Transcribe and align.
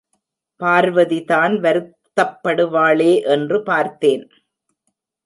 பார்வதிதான் 0.59 1.55
வருத்தப்படுவாளே 1.65 3.23
என்று 3.27 3.63
பார்த்தேன். 3.63 4.25